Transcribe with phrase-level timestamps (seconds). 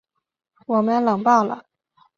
[0.65, 1.63] 我们冷爆了